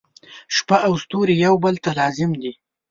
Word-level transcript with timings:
•شپه 0.55 0.77
او 0.87 0.93
ستوري 1.03 1.35
یو 1.45 1.53
بل 1.63 1.75
ته 1.83 1.89
لازم 1.99 2.31
دي. 2.41 2.51